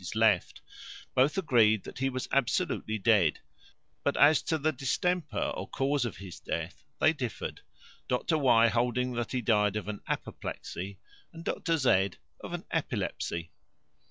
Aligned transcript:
his 0.01 0.15
left; 0.15 0.61
both 1.13 1.37
agreed 1.37 1.83
that 1.83 1.99
he 1.99 2.09
was 2.09 2.27
absolutely 2.31 2.97
dead; 2.97 3.37
but 4.03 4.17
as 4.17 4.41
to 4.41 4.57
the 4.57 4.71
distemper, 4.71 5.37
or 5.55 5.67
cause 5.69 6.05
of 6.05 6.17
his 6.17 6.39
death, 6.39 6.83
they 6.99 7.13
differed; 7.13 7.61
Dr 8.07 8.35
Y. 8.39 8.67
holding 8.69 9.11
that 9.13 9.31
he 9.31 9.41
died 9.41 9.75
of 9.75 9.87
an 9.87 10.01
apoplexy, 10.07 10.97
and 11.31 11.45
Dr 11.45 11.77
Z. 11.77 12.13
of 12.39 12.51
an 12.53 12.65
epilepsy. 12.71 13.51